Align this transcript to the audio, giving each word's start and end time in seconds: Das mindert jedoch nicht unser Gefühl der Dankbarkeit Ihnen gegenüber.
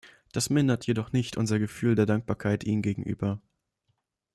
Das 0.31 0.49
mindert 0.49 0.87
jedoch 0.87 1.11
nicht 1.11 1.37
unser 1.37 1.59
Gefühl 1.59 1.93
der 1.93 2.07
Dankbarkeit 2.07 2.63
Ihnen 2.63 2.81
gegenüber. 2.81 3.39